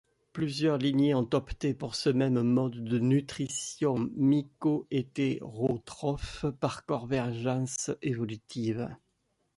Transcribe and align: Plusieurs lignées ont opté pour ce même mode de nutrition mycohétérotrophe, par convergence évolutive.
Plusieurs 0.33 0.79
lignées 0.79 1.13
ont 1.13 1.29
opté 1.35 1.75
pour 1.75 1.93
ce 1.93 2.09
même 2.09 2.41
mode 2.41 2.83
de 2.83 2.97
nutrition 2.97 4.09
mycohétérotrophe, 4.15 6.47
par 6.59 6.87
convergence 6.87 7.91
évolutive. 8.01 8.89